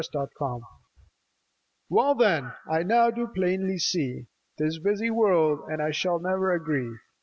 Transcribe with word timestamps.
THE 0.11 0.19
WISH 0.19 0.63
WELL 1.89 2.15
then, 2.15 2.53
I 2.67 2.81
now 2.81 3.11
do 3.11 3.27
plainly 3.27 3.77
see 3.77 4.29
This 4.57 4.79
busy 4.79 5.11
world 5.11 5.69
and 5.71 5.79
I 5.79 5.91
shall 5.91 6.17
ne'er 6.17 6.53
agree. 6.53 6.97